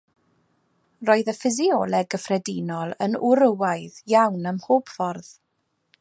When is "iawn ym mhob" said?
4.17-4.95